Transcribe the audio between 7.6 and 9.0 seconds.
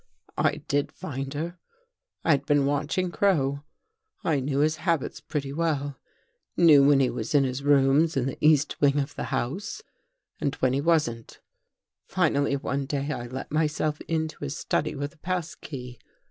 rooms in the east wing